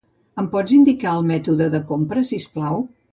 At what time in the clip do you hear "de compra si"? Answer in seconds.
1.75-2.41